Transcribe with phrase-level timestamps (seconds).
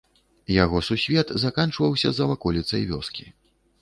[0.63, 3.23] Яго сусвет заканчваўся за ваколіцай вёскі.